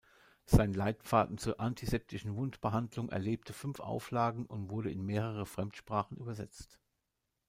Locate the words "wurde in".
4.71-5.05